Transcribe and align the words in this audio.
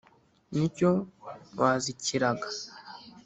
Ni 0.57 0.67
cyo 0.77 0.91
wazikiraga. 1.59 2.47